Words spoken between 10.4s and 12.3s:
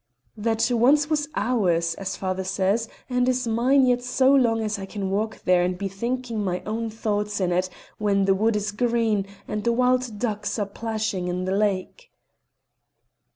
are plashing in the lake."